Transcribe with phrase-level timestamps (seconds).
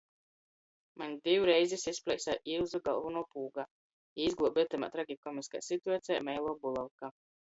[1.01, 3.65] Maņ div reizis izpleisa iuzu golvonuo pūga
[4.21, 7.13] i izgluobe itamā tragikomiskā situacejā meiluo bulavka.